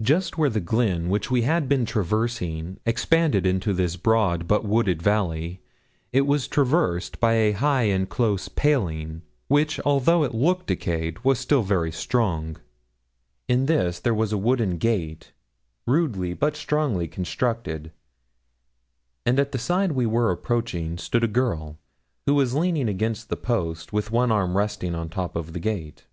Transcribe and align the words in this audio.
Just 0.00 0.38
where 0.38 0.48
the 0.48 0.60
glen 0.60 1.08
which 1.08 1.32
we 1.32 1.42
had 1.42 1.68
been 1.68 1.84
traversing 1.84 2.78
expanded 2.86 3.44
into 3.44 3.72
this 3.72 3.96
broad, 3.96 4.46
but 4.46 4.64
wooded 4.64 5.02
valley, 5.02 5.62
it 6.12 6.28
was 6.28 6.46
traversed 6.46 7.18
by 7.18 7.32
a 7.32 7.50
high 7.50 7.82
and 7.82 8.08
close 8.08 8.46
paling, 8.46 9.22
which, 9.48 9.80
although 9.84 10.22
it 10.22 10.32
looked 10.32 10.68
decayed, 10.68 11.18
was 11.24 11.40
still 11.40 11.64
very 11.64 11.90
strong. 11.90 12.56
In 13.48 13.66
this 13.66 13.98
there 13.98 14.14
was 14.14 14.32
a 14.32 14.38
wooden 14.38 14.78
gate, 14.78 15.32
rudely 15.88 16.34
but 16.34 16.54
strongly 16.54 17.08
constructed, 17.08 17.90
and 19.26 19.40
at 19.40 19.50
the 19.50 19.58
side 19.58 19.90
we 19.90 20.06
were 20.06 20.30
approaching 20.30 20.98
stood 20.98 21.24
a 21.24 21.26
girl, 21.26 21.78
who 22.26 22.36
was 22.36 22.54
leaning 22.54 22.88
against 22.88 23.28
the 23.28 23.36
post, 23.36 23.92
with 23.92 24.12
one 24.12 24.30
arm 24.30 24.56
resting 24.56 24.94
on 24.94 25.08
the 25.08 25.14
top 25.16 25.34
of 25.34 25.52
the 25.52 25.58
gate. 25.58 26.06